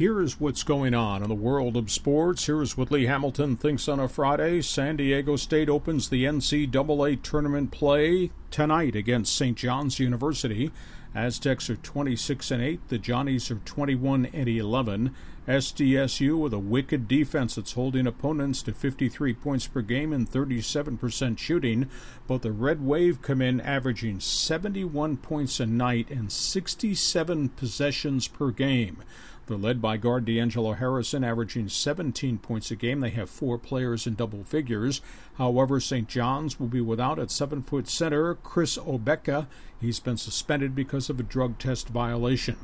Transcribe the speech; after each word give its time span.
Here 0.00 0.22
is 0.22 0.40
what's 0.40 0.62
going 0.62 0.94
on 0.94 1.22
in 1.22 1.28
the 1.28 1.34
world 1.34 1.76
of 1.76 1.90
sports. 1.90 2.46
Here 2.46 2.62
is 2.62 2.74
what 2.74 2.90
Lee 2.90 3.04
Hamilton 3.04 3.54
thinks 3.54 3.86
on 3.86 4.00
a 4.00 4.08
Friday. 4.08 4.62
San 4.62 4.96
Diego 4.96 5.36
State 5.36 5.68
opens 5.68 6.08
the 6.08 6.24
NCAA 6.24 7.22
tournament 7.22 7.70
play 7.70 8.30
tonight 8.50 8.96
against 8.96 9.36
St. 9.36 9.58
John's 9.58 9.98
University. 9.98 10.70
Aztecs 11.14 11.68
are 11.68 11.76
26 11.76 12.50
and 12.50 12.62
8. 12.62 12.88
The 12.88 12.96
Johnnies 12.96 13.50
are 13.50 13.60
21 13.66 14.24
and 14.32 14.48
11. 14.48 15.14
SDSU 15.46 16.38
with 16.38 16.54
a 16.54 16.58
wicked 16.58 17.06
defense 17.06 17.56
that's 17.56 17.72
holding 17.72 18.06
opponents 18.06 18.62
to 18.62 18.72
53 18.72 19.34
points 19.34 19.66
per 19.66 19.82
game 19.82 20.14
and 20.14 20.30
37% 20.30 21.36
shooting. 21.36 21.90
But 22.26 22.40
the 22.40 22.52
Red 22.52 22.82
Wave 22.82 23.20
come 23.20 23.42
in 23.42 23.60
averaging 23.60 24.20
71 24.20 25.18
points 25.18 25.60
a 25.60 25.66
night 25.66 26.08
and 26.08 26.32
67 26.32 27.50
possessions 27.50 28.28
per 28.28 28.50
game. 28.50 29.02
They're 29.50 29.58
led 29.58 29.82
by 29.82 29.96
guard 29.96 30.26
D'Angelo 30.26 30.74
Harrison, 30.74 31.24
averaging 31.24 31.68
17 31.68 32.38
points 32.38 32.70
a 32.70 32.76
game. 32.76 33.00
They 33.00 33.10
have 33.10 33.28
four 33.28 33.58
players 33.58 34.06
in 34.06 34.14
double 34.14 34.44
figures. 34.44 35.00
However, 35.38 35.80
St. 35.80 36.06
John's 36.06 36.60
will 36.60 36.68
be 36.68 36.80
without 36.80 37.18
at 37.18 37.32
seven 37.32 37.60
foot 37.60 37.88
center 37.88 38.36
Chris 38.36 38.78
Obekpa. 38.78 39.48
He's 39.80 39.98
been 39.98 40.18
suspended 40.18 40.76
because 40.76 41.10
of 41.10 41.18
a 41.18 41.24
drug 41.24 41.58
test 41.58 41.88
violation. 41.88 42.58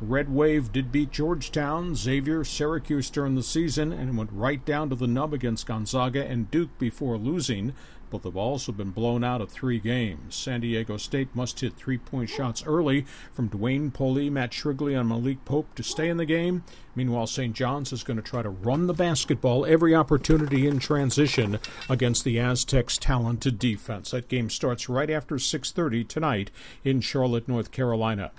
Red 0.00 0.32
Wave 0.32 0.72
did 0.72 0.90
beat 0.90 1.10
Georgetown, 1.10 1.94
Xavier, 1.94 2.42
Syracuse 2.42 3.10
during 3.10 3.34
the 3.34 3.42
season, 3.42 3.92
and 3.92 4.16
went 4.16 4.32
right 4.32 4.64
down 4.64 4.88
to 4.88 4.96
the 4.96 5.06
nub 5.06 5.34
against 5.34 5.66
Gonzaga 5.66 6.24
and 6.24 6.50
Duke 6.50 6.78
before 6.78 7.18
losing 7.18 7.74
but 8.10 8.22
they've 8.22 8.36
also 8.36 8.72
been 8.72 8.90
blown 8.90 9.22
out 9.24 9.40
of 9.40 9.50
three 9.50 9.78
games. 9.78 10.34
San 10.34 10.60
Diego 10.60 10.96
State 10.96 11.34
must 11.34 11.60
hit 11.60 11.74
three 11.74 11.98
point 11.98 12.28
shots 12.28 12.64
early 12.66 13.06
from 13.32 13.48
Dwayne 13.48 13.92
Polee, 13.92 14.30
Matt 14.30 14.52
Shrigley, 14.52 14.94
and 14.94 15.08
Malik 15.08 15.44
Pope 15.44 15.74
to 15.76 15.82
stay 15.82 16.08
in 16.08 16.16
the 16.16 16.26
game. 16.26 16.64
Meanwhile, 16.94 17.28
St. 17.28 17.54
John's 17.54 17.92
is 17.92 18.02
going 18.02 18.16
to 18.16 18.22
try 18.22 18.42
to 18.42 18.50
run 18.50 18.86
the 18.86 18.94
basketball 18.94 19.64
every 19.64 19.94
opportunity 19.94 20.66
in 20.66 20.78
transition 20.80 21.58
against 21.88 22.24
the 22.24 22.38
Aztecs' 22.38 22.98
talented 22.98 23.58
defense. 23.58 24.10
That 24.10 24.28
game 24.28 24.50
starts 24.50 24.88
right 24.88 25.10
after 25.10 25.36
6:30 25.36 26.06
tonight 26.06 26.50
in 26.84 27.00
Charlotte, 27.00 27.48
North 27.48 27.70
Carolina. 27.70 28.32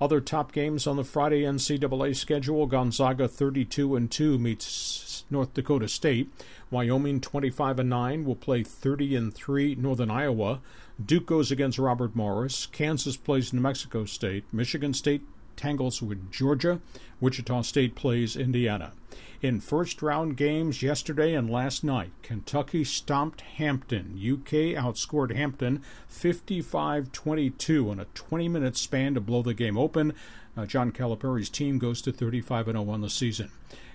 Other 0.00 0.20
top 0.20 0.52
games 0.52 0.86
on 0.86 0.96
the 0.96 1.04
Friday 1.04 1.42
NCAA 1.42 2.14
schedule: 2.14 2.66
Gonzaga 2.66 3.28
32 3.28 3.96
and 3.96 4.10
2 4.10 4.38
meets 4.38 5.24
North 5.30 5.54
Dakota 5.54 5.88
State. 5.88 6.30
Wyoming 6.74 7.20
25 7.20 7.78
and 7.78 7.88
9 7.88 8.24
will 8.24 8.34
play 8.34 8.64
30 8.64 9.14
and 9.14 9.32
3 9.32 9.76
Northern 9.76 10.10
Iowa. 10.10 10.60
Duke 11.02 11.24
goes 11.24 11.52
against 11.52 11.78
Robert 11.78 12.16
Morris. 12.16 12.66
Kansas 12.66 13.16
plays 13.16 13.52
New 13.52 13.60
Mexico 13.60 14.04
State. 14.04 14.44
Michigan 14.52 14.92
State 14.92 15.22
tangles 15.54 16.02
with 16.02 16.32
Georgia. 16.32 16.80
Wichita 17.20 17.62
State 17.62 17.94
plays 17.94 18.34
Indiana. 18.34 18.92
In 19.40 19.60
first 19.60 20.02
round 20.02 20.36
games 20.36 20.82
yesterday 20.82 21.34
and 21.34 21.48
last 21.48 21.84
night, 21.84 22.10
Kentucky 22.22 22.82
stomped 22.82 23.42
Hampton. 23.42 24.18
UK 24.18 24.74
outscored 24.74 25.32
Hampton 25.32 25.80
55 26.08 27.12
22 27.12 27.92
in 27.92 28.00
a 28.00 28.06
20 28.06 28.48
minute 28.48 28.76
span 28.76 29.14
to 29.14 29.20
blow 29.20 29.42
the 29.42 29.54
game 29.54 29.78
open. 29.78 30.12
Uh, 30.56 30.66
John 30.66 30.92
Calipari's 30.92 31.50
team 31.50 31.78
goes 31.78 32.00
to 32.02 32.12
35 32.12 32.68
and 32.68 32.78
0 32.78 32.90
on 32.90 33.00
the 33.00 33.10
season. 33.10 33.50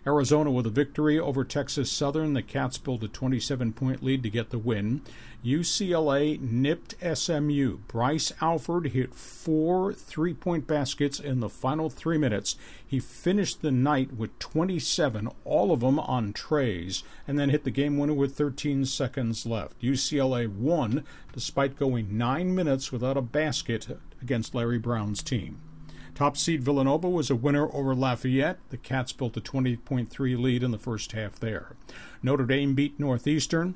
Arizona 0.05 0.49
with 0.49 0.65
a 0.65 0.71
victory 0.71 1.19
over 1.19 1.43
Texas 1.43 1.91
Southern. 1.91 2.33
The 2.33 2.41
Cats 2.41 2.77
built 2.77 3.03
a 3.03 3.07
27 3.07 3.73
point 3.73 4.03
lead 4.03 4.23
to 4.23 4.29
get 4.29 4.49
the 4.49 4.57
win. 4.57 5.01
UCLA 5.43 6.39
nipped 6.39 6.95
SMU. 7.01 7.77
Bryce 7.87 8.33
Alford 8.41 8.87
hit 8.87 9.13
four 9.13 9.93
three 9.93 10.33
point 10.33 10.67
baskets 10.67 11.19
in 11.19 11.39
the 11.39 11.49
final 11.49 11.89
three 11.89 12.17
minutes. 12.17 12.55
He 12.85 12.99
finished 12.99 13.61
the 13.61 13.71
night 13.71 14.13
with 14.13 14.37
27, 14.39 15.29
all 15.45 15.71
of 15.71 15.81
them 15.81 15.99
on 15.99 16.33
trays, 16.33 17.03
and 17.27 17.37
then 17.37 17.49
hit 17.49 17.63
the 17.63 17.71
game 17.71 17.97
winner 17.97 18.13
with 18.13 18.35
13 18.35 18.85
seconds 18.85 19.45
left. 19.45 19.81
UCLA 19.81 20.47
won 20.47 21.03
despite 21.33 21.77
going 21.77 22.17
nine 22.17 22.55
minutes 22.55 22.91
without 22.91 23.17
a 23.17 23.21
basket 23.21 23.99
against 24.21 24.55
Larry 24.55 24.79
Brown's 24.79 25.23
team. 25.23 25.61
Top 26.19 26.35
seed 26.35 26.61
Villanova 26.61 27.07
was 27.09 27.29
a 27.29 27.35
winner 27.37 27.73
over 27.73 27.95
Lafayette. 27.95 28.59
The 28.71 28.77
Cats 28.77 29.13
built 29.13 29.37
a 29.37 29.39
20.3 29.39 30.37
lead 30.37 30.63
in 30.63 30.71
the 30.71 30.77
first 30.77 31.13
half 31.13 31.39
there. 31.39 31.77
Notre 32.21 32.45
Dame 32.45 32.75
beat 32.75 32.99
Northeastern. 32.99 33.75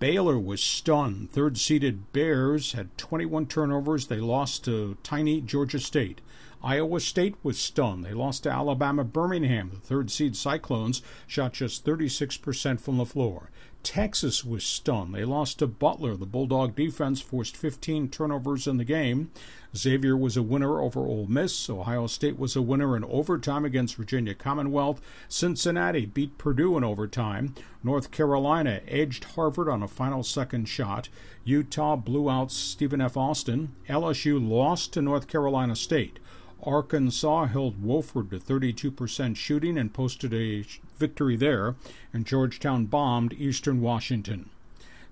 Baylor 0.00 0.36
was 0.36 0.60
stunned. 0.60 1.30
Third 1.30 1.56
seeded 1.56 2.12
Bears 2.12 2.72
had 2.72 2.98
21 2.98 3.46
turnovers. 3.46 4.08
They 4.08 4.16
lost 4.16 4.64
to 4.64 4.96
tiny 5.04 5.40
Georgia 5.40 5.78
State. 5.78 6.20
Iowa 6.64 6.98
State 6.98 7.36
was 7.44 7.60
stunned. 7.60 8.04
They 8.04 8.12
lost 8.12 8.42
to 8.42 8.50
Alabama 8.50 9.04
Birmingham. 9.04 9.70
The 9.72 9.76
third 9.76 10.10
seed 10.10 10.34
Cyclones 10.34 11.00
shot 11.28 11.52
just 11.52 11.84
36% 11.84 12.80
from 12.80 12.96
the 12.96 13.06
floor. 13.06 13.50
Texas 13.84 14.44
was 14.44 14.64
stunned. 14.64 15.14
They 15.14 15.24
lost 15.24 15.58
to 15.58 15.66
Butler. 15.66 16.16
The 16.16 16.26
Bulldog 16.26 16.74
defense 16.74 17.20
forced 17.20 17.56
15 17.56 18.08
turnovers 18.08 18.66
in 18.66 18.78
the 18.78 18.84
game. 18.84 19.30
Xavier 19.76 20.16
was 20.16 20.36
a 20.36 20.42
winner 20.42 20.80
over 20.80 21.00
Ole 21.00 21.26
Miss. 21.26 21.68
Ohio 21.68 22.06
State 22.06 22.38
was 22.38 22.56
a 22.56 22.62
winner 22.62 22.96
in 22.96 23.04
overtime 23.04 23.64
against 23.64 23.96
Virginia 23.96 24.34
Commonwealth. 24.34 25.00
Cincinnati 25.28 26.06
beat 26.06 26.38
Purdue 26.38 26.76
in 26.76 26.82
overtime. 26.84 27.54
North 27.82 28.10
Carolina 28.10 28.80
edged 28.88 29.24
Harvard 29.24 29.68
on 29.68 29.82
a 29.82 29.88
final 29.88 30.22
second 30.22 30.66
shot. 30.66 31.08
Utah 31.44 31.96
blew 31.96 32.30
out 32.30 32.50
Stephen 32.50 33.00
F. 33.00 33.16
Austin. 33.16 33.74
LSU 33.88 34.40
lost 34.40 34.92
to 34.94 35.02
North 35.02 35.28
Carolina 35.28 35.76
State. 35.76 36.18
Arkansas 36.66 37.46
held 37.46 37.82
Wofford 37.82 38.30
to 38.30 38.38
32% 38.38 39.36
shooting 39.36 39.76
and 39.76 39.92
posted 39.92 40.32
a 40.32 40.64
victory 40.96 41.36
there, 41.36 41.74
and 42.12 42.26
Georgetown 42.26 42.86
bombed 42.86 43.34
Eastern 43.34 43.80
Washington. 43.80 44.50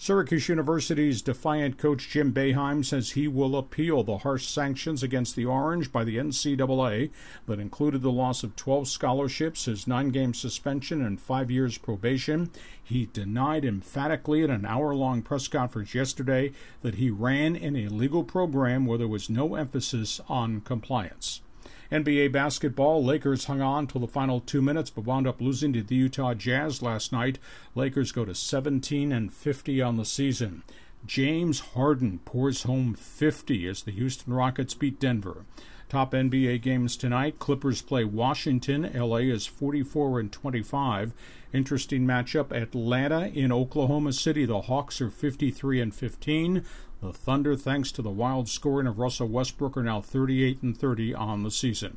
Syracuse 0.03 0.49
University's 0.49 1.23
defiant 1.23 1.79
coach 1.79 2.09
Jim 2.09 2.33
Boeheim 2.33 2.85
says 2.85 3.13
he 3.13 3.29
will 3.29 3.55
appeal 3.55 4.03
the 4.03 4.19
harsh 4.19 4.49
sanctions 4.49 5.01
against 5.01 5.37
the 5.37 5.47
Orange 5.47 5.93
by 5.93 6.03
the 6.03 6.17
NCAA 6.17 7.13
that 7.47 7.61
included 7.61 8.03
the 8.03 8.11
loss 8.11 8.43
of 8.43 8.57
12 8.57 8.89
scholarships, 8.89 9.67
his 9.67 9.87
nine 9.87 10.09
game 10.09 10.35
suspension, 10.35 11.07
and 11.07 11.21
five 11.21 11.53
years 11.53 11.79
probation. 11.79 12.51
He 12.83 13.11
denied 13.13 13.65
emphatically 13.65 14.43
in 14.43 14.51
an 14.51 14.67
hour 14.67 14.93
long 14.93 15.23
press 15.23 15.47
conference 15.47 15.95
yesterday 15.95 16.51
that 16.81 16.97
he 16.97 17.09
ran 17.09 17.55
an 17.55 17.77
illegal 17.77 18.25
program 18.25 18.87
where 18.87 18.99
there 18.99 19.07
was 19.07 19.31
no 19.31 19.55
emphasis 19.55 20.21
on 20.29 20.63
compliance. 20.63 21.43
NBA 21.93 22.33
basketball, 22.33 23.05
Lakers 23.05 23.45
hung 23.45 23.61
on 23.61 23.87
till 23.87 24.01
the 24.01 24.07
final 24.07 24.41
two 24.41 24.63
minutes, 24.63 24.89
but 24.89 25.05
wound 25.05 25.27
up 25.27 25.43
losing 25.43 25.75
to 25.75 25.83
the 25.83 25.95
Utah 25.95 26.33
Jazz 26.33 26.81
last 26.81 27.13
night. 27.13 27.39
Lakers 27.75 28.13
go 28.13 28.25
to 28.25 28.35
17 28.35 29.13
and 29.13 29.31
50 29.31 29.83
on 29.83 29.99
the 29.99 30.07
season. 30.07 30.63
James 31.05 31.61
Harden 31.61 32.21
pours 32.25 32.63
home 32.63 32.95
50 32.95 33.69
as 33.69 33.83
the 33.83 33.93
Houston 33.93 34.33
Rockets 34.33 34.73
beat 34.73 34.99
Denver. 34.99 35.45
Top 35.91 36.13
NBA 36.13 36.63
games 36.63 36.97
tonight. 36.97 37.39
Clippers 37.39 37.83
play 37.83 38.05
Washington. 38.05 38.91
LA 38.95 39.17
is 39.17 39.45
44 39.45 40.21
and 40.21 40.33
25. 40.33 41.13
Interesting 41.53 42.07
matchup. 42.07 42.53
Atlanta 42.53 43.27
in 43.27 43.53
Oklahoma 43.53 44.15
City. 44.15 44.47
The 44.47 44.63
Hawks 44.63 45.03
are 45.03 45.11
53 45.11 45.83
and 45.83 45.95
15. 45.95 46.65
The 47.03 47.13
Thunder, 47.13 47.57
thanks 47.57 47.91
to 47.93 48.03
the 48.03 48.11
wild 48.11 48.49
scoring 48.49 48.87
of 48.87 49.01
Russell 49.01 49.27
Westbrook, 49.27 49.77
are 49.77 49.83
now 49.83 50.01
38 50.01 50.63
and 50.63 50.79
30 50.79 51.13
on 51.13 51.43
the 51.43 51.51
season. 51.51 51.97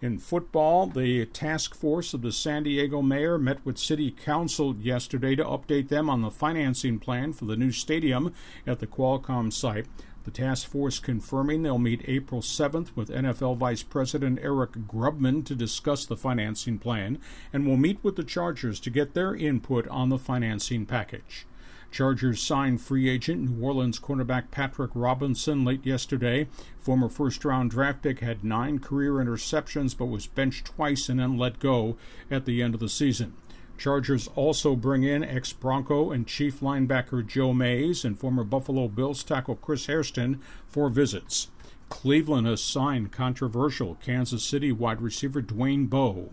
In 0.00 0.18
football, 0.18 0.88
the 0.88 1.26
task 1.26 1.76
force 1.76 2.12
of 2.12 2.22
the 2.22 2.32
San 2.32 2.64
Diego 2.64 3.02
mayor 3.02 3.38
met 3.38 3.64
with 3.64 3.78
city 3.78 4.10
council 4.10 4.74
yesterday 4.74 5.36
to 5.36 5.44
update 5.44 5.90
them 5.90 6.10
on 6.10 6.22
the 6.22 6.30
financing 6.32 6.98
plan 6.98 7.32
for 7.32 7.44
the 7.44 7.56
new 7.56 7.70
stadium 7.70 8.34
at 8.66 8.80
the 8.80 8.86
Qualcomm 8.88 9.52
site. 9.52 9.86
The 10.24 10.32
task 10.32 10.66
force 10.66 10.98
confirming 10.98 11.62
they'll 11.62 11.78
meet 11.78 12.08
April 12.08 12.40
7th 12.40 12.96
with 12.96 13.10
NFL 13.10 13.58
Vice 13.58 13.84
President 13.84 14.40
Eric 14.42 14.72
Grubman 14.88 15.44
to 15.44 15.54
discuss 15.54 16.04
the 16.04 16.16
financing 16.16 16.80
plan 16.80 17.20
and 17.52 17.64
will 17.64 17.76
meet 17.76 18.02
with 18.02 18.16
the 18.16 18.24
Chargers 18.24 18.80
to 18.80 18.90
get 18.90 19.14
their 19.14 19.36
input 19.36 19.86
on 19.86 20.08
the 20.08 20.18
financing 20.18 20.84
package. 20.84 21.46
Chargers 21.92 22.40
signed 22.40 22.80
free 22.80 23.06
agent 23.06 23.42
New 23.50 23.62
Orleans 23.62 24.00
cornerback 24.00 24.50
Patrick 24.50 24.90
Robinson 24.94 25.62
late 25.62 25.84
yesterday. 25.84 26.48
Former 26.80 27.10
first 27.10 27.44
round 27.44 27.70
draft 27.70 28.00
pick 28.02 28.20
had 28.20 28.42
nine 28.42 28.78
career 28.78 29.12
interceptions 29.12 29.96
but 29.96 30.06
was 30.06 30.26
benched 30.26 30.64
twice 30.64 31.10
and 31.10 31.20
then 31.20 31.36
let 31.36 31.60
go 31.60 31.98
at 32.30 32.46
the 32.46 32.62
end 32.62 32.72
of 32.72 32.80
the 32.80 32.88
season. 32.88 33.34
Chargers 33.76 34.28
also 34.34 34.74
bring 34.74 35.02
in 35.02 35.22
ex 35.22 35.52
Bronco 35.52 36.10
and 36.10 36.26
Chief 36.26 36.60
linebacker 36.60 37.26
Joe 37.26 37.52
Mays 37.52 38.06
and 38.06 38.18
former 38.18 38.44
Buffalo 38.44 38.88
Bills 38.88 39.22
tackle 39.22 39.56
Chris 39.56 39.84
Hairston 39.84 40.40
for 40.66 40.88
visits. 40.88 41.48
Cleveland 41.92 42.46
has 42.46 42.62
signed 42.62 43.12
controversial 43.12 43.96
Kansas 43.96 44.42
City 44.42 44.72
wide 44.72 45.02
receiver 45.02 45.42
Dwayne 45.42 45.90
Bowe. 45.90 46.30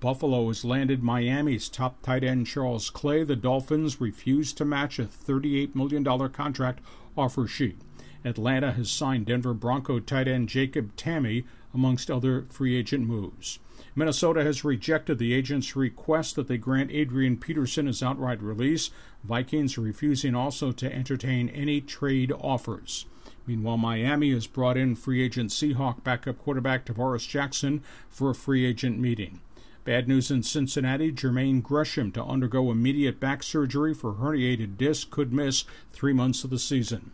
Buffalo 0.00 0.48
has 0.48 0.64
landed 0.64 1.02
Miami's 1.02 1.68
top 1.68 2.00
tight 2.00 2.24
end 2.24 2.46
Charles 2.46 2.88
Clay. 2.88 3.22
The 3.22 3.36
Dolphins 3.36 4.00
refused 4.00 4.56
to 4.56 4.64
match 4.64 4.98
a 4.98 5.04
$38 5.04 5.74
million 5.74 6.02
contract 6.30 6.80
offer 7.14 7.46
sheet. 7.46 7.78
Atlanta 8.24 8.72
has 8.72 8.90
signed 8.90 9.26
Denver 9.26 9.52
Bronco 9.52 10.00
tight 10.00 10.28
end 10.28 10.48
Jacob 10.48 10.96
Tamme 10.96 11.44
amongst 11.74 12.10
other 12.10 12.46
free 12.48 12.74
agent 12.74 13.06
moves. 13.06 13.58
Minnesota 13.94 14.42
has 14.42 14.64
rejected 14.64 15.18
the 15.18 15.34
agent's 15.34 15.76
request 15.76 16.36
that 16.36 16.48
they 16.48 16.56
grant 16.56 16.90
Adrian 16.90 17.36
Peterson 17.36 17.86
his 17.86 18.02
outright 18.02 18.42
release. 18.42 18.90
Vikings 19.22 19.76
refusing 19.76 20.34
also 20.34 20.72
to 20.72 20.90
entertain 20.90 21.50
any 21.50 21.82
trade 21.82 22.32
offers. 22.32 23.04
Meanwhile, 23.46 23.78
Miami 23.78 24.32
has 24.32 24.46
brought 24.46 24.76
in 24.76 24.94
free 24.94 25.22
agent 25.22 25.50
Seahawk 25.50 26.04
backup 26.04 26.38
quarterback 26.38 26.86
Tarvaris 26.86 27.28
Jackson 27.28 27.82
for 28.08 28.30
a 28.30 28.34
free 28.34 28.64
agent 28.64 28.98
meeting. 28.98 29.40
Bad 29.84 30.06
news 30.06 30.30
in 30.30 30.44
Cincinnati 30.44 31.10
Jermaine 31.10 31.60
Gresham 31.60 32.12
to 32.12 32.22
undergo 32.24 32.70
immediate 32.70 33.18
back 33.18 33.42
surgery 33.42 33.92
for 33.92 34.14
herniated 34.14 34.76
disc 34.76 35.10
could 35.10 35.32
miss 35.32 35.64
three 35.90 36.12
months 36.12 36.44
of 36.44 36.50
the 36.50 36.58
season. 36.58 37.10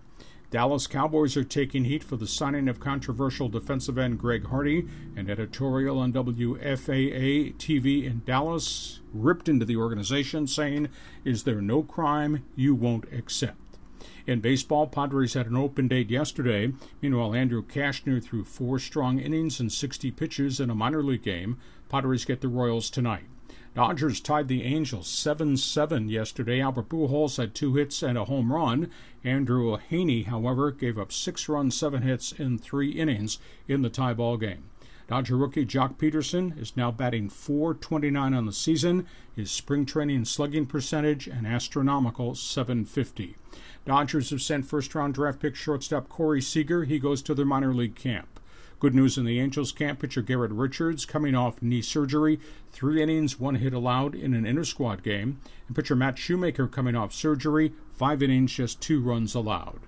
Dallas 0.50 0.86
Cowboys 0.86 1.36
are 1.36 1.44
taking 1.44 1.84
heat 1.84 2.02
for 2.02 2.16
the 2.16 2.26
signing 2.26 2.68
of 2.68 2.80
controversial 2.80 3.50
defensive 3.50 3.98
end 3.98 4.18
Greg 4.18 4.46
Hardy. 4.46 4.86
An 5.14 5.28
editorial 5.28 5.98
on 5.98 6.12
WFAA 6.12 7.54
TV 7.56 8.04
in 8.04 8.22
Dallas 8.24 9.00
ripped 9.12 9.48
into 9.48 9.66
the 9.66 9.76
organization, 9.76 10.46
saying, 10.46 10.88
Is 11.22 11.44
there 11.44 11.60
no 11.60 11.82
crime 11.82 12.44
you 12.56 12.74
won't 12.74 13.12
accept? 13.12 13.67
In 14.26 14.40
baseball, 14.40 14.86
Padres 14.86 15.34
had 15.34 15.46
an 15.46 15.56
open 15.56 15.88
date 15.88 16.10
yesterday. 16.10 16.72
Meanwhile, 17.00 17.34
Andrew 17.34 17.64
Cashner 17.64 18.22
threw 18.22 18.44
four 18.44 18.78
strong 18.78 19.18
innings 19.18 19.60
and 19.60 19.72
60 19.72 20.10
pitches 20.12 20.60
in 20.60 20.70
a 20.70 20.74
minor 20.74 21.02
league 21.02 21.22
game. 21.22 21.58
Padres 21.88 22.24
get 22.24 22.40
the 22.40 22.48
Royals 22.48 22.90
tonight. 22.90 23.24
Dodgers 23.74 24.20
tied 24.20 24.48
the 24.48 24.64
Angels 24.64 25.06
7 25.06 25.56
7 25.56 26.08
yesterday. 26.08 26.60
Albert 26.60 26.88
Pujols 26.88 27.36
had 27.36 27.54
two 27.54 27.74
hits 27.74 28.02
and 28.02 28.18
a 28.18 28.24
home 28.24 28.52
run. 28.52 28.90
Andrew 29.22 29.76
Heaney, 29.90 30.26
however, 30.26 30.70
gave 30.70 30.98
up 30.98 31.12
six 31.12 31.48
runs, 31.48 31.76
seven 31.76 32.02
hits 32.02 32.32
in 32.32 32.58
three 32.58 32.90
innings 32.90 33.38
in 33.68 33.82
the 33.82 33.90
tie 33.90 34.14
ball 34.14 34.36
game. 34.36 34.64
Dodger 35.08 35.38
rookie 35.38 35.64
Joc 35.64 35.94
Pederson 35.94 36.60
is 36.60 36.76
now 36.76 36.90
batting 36.90 37.30
429 37.30 38.34
on 38.34 38.44
the 38.44 38.52
season. 38.52 39.06
His 39.34 39.50
spring 39.50 39.86
training 39.86 40.26
slugging 40.26 40.66
percentage 40.66 41.26
an 41.26 41.46
astronomical 41.46 42.34
750. 42.34 43.34
Dodgers 43.86 44.28
have 44.28 44.42
sent 44.42 44.66
first 44.66 44.94
round 44.94 45.14
draft 45.14 45.40
pick 45.40 45.56
shortstop 45.56 46.10
Corey 46.10 46.42
Seager. 46.42 46.84
He 46.84 46.98
goes 46.98 47.22
to 47.22 47.34
their 47.34 47.46
minor 47.46 47.72
league 47.72 47.94
camp. 47.94 48.38
Good 48.80 48.94
news 48.94 49.16
in 49.16 49.24
the 49.24 49.40
Angels 49.40 49.72
camp 49.72 50.00
pitcher 50.00 50.20
Garrett 50.20 50.52
Richards 50.52 51.06
coming 51.06 51.34
off 51.34 51.62
knee 51.62 51.82
surgery, 51.82 52.38
three 52.70 53.02
innings, 53.02 53.40
one 53.40 53.56
hit 53.56 53.72
allowed 53.72 54.14
in 54.14 54.34
an 54.34 54.44
inter 54.44 54.62
squad 54.62 55.02
game, 55.02 55.40
and 55.66 55.74
pitcher 55.74 55.96
Matt 55.96 56.18
Shoemaker 56.18 56.68
coming 56.68 56.94
off 56.94 57.14
surgery, 57.14 57.72
five 57.94 58.22
innings, 58.22 58.52
just 58.52 58.82
two 58.82 59.00
runs 59.00 59.34
allowed. 59.34 59.80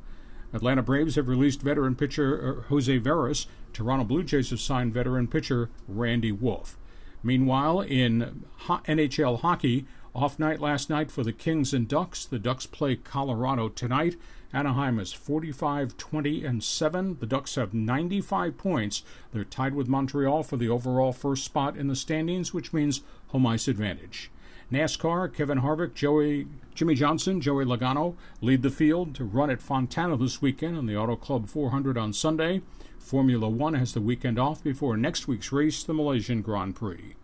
Atlanta 0.52 0.82
Braves 0.82 1.14
have 1.16 1.28
released 1.28 1.62
veteran 1.62 1.94
pitcher 1.94 2.58
uh, 2.58 2.68
Jose 2.68 2.98
Veras. 2.98 3.46
Toronto 3.72 4.04
Blue 4.04 4.22
Jays 4.22 4.50
have 4.50 4.60
signed 4.60 4.92
veteran 4.92 5.28
pitcher 5.28 5.70
Randy 5.86 6.32
Wolf. 6.32 6.76
Meanwhile, 7.22 7.82
in 7.82 8.44
NHL 8.66 9.40
hockey, 9.40 9.86
off 10.14 10.38
night 10.38 10.60
last 10.60 10.90
night 10.90 11.10
for 11.10 11.22
the 11.22 11.32
Kings 11.32 11.72
and 11.72 11.86
Ducks. 11.86 12.24
The 12.24 12.38
Ducks 12.38 12.66
play 12.66 12.96
Colorado 12.96 13.68
tonight. 13.68 14.16
Anaheim 14.52 14.98
is 14.98 15.12
45 15.12 15.96
20 15.96 16.44
and 16.44 16.64
7. 16.64 17.18
The 17.20 17.26
Ducks 17.26 17.54
have 17.54 17.72
95 17.72 18.58
points. 18.58 19.04
They're 19.32 19.44
tied 19.44 19.74
with 19.74 19.86
Montreal 19.86 20.42
for 20.42 20.56
the 20.56 20.68
overall 20.68 21.12
first 21.12 21.44
spot 21.44 21.76
in 21.76 21.86
the 21.86 21.94
standings, 21.94 22.52
which 22.52 22.72
means 22.72 23.02
home 23.28 23.46
ice 23.46 23.68
advantage. 23.68 24.30
NASCAR, 24.72 25.34
Kevin 25.34 25.60
Harvick, 25.62 25.94
Joey, 25.94 26.46
Jimmie 26.74 26.94
Johnson, 26.94 27.40
Joey 27.40 27.64
Logano 27.64 28.14
lead 28.40 28.62
the 28.62 28.70
field 28.70 29.14
to 29.16 29.24
run 29.24 29.50
at 29.50 29.60
Fontana 29.60 30.16
this 30.16 30.40
weekend 30.40 30.78
on 30.78 30.86
the 30.86 30.96
Auto 30.96 31.16
Club 31.16 31.48
400 31.48 31.98
on 31.98 32.12
Sunday. 32.12 32.62
Formula 32.98 33.48
One 33.48 33.74
has 33.74 33.94
the 33.94 34.00
weekend 34.00 34.38
off 34.38 34.62
before 34.62 34.96
next 34.96 35.26
week's 35.26 35.50
race, 35.50 35.82
the 35.82 35.92
Malaysian 35.92 36.42
Grand 36.42 36.76
Prix. 36.76 37.16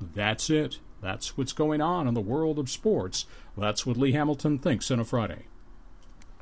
That's 0.00 0.50
it. 0.50 0.80
That's 1.00 1.36
what's 1.36 1.52
going 1.52 1.80
on 1.80 2.08
in 2.08 2.14
the 2.14 2.20
world 2.20 2.58
of 2.58 2.68
sports. 2.68 3.26
That's 3.56 3.86
what 3.86 3.96
Lee 3.96 4.12
Hamilton 4.12 4.58
thinks 4.58 4.90
on 4.90 4.98
a 4.98 5.04
Friday. 5.04 5.46